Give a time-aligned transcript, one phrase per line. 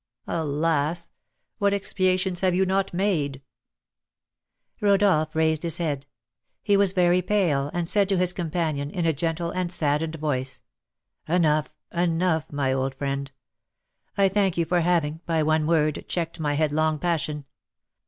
[0.25, 1.11] Alas!
[1.59, 3.43] what expiations have you not made"
[4.81, 6.07] Rodolph raised his head;
[6.63, 10.59] he was very pale, and said to his companion, in a gentle and saddened voice,
[11.27, 13.31] "Enough, enough, my old friend;
[14.17, 17.45] I thank you for having, by one word, checked my headlong passion.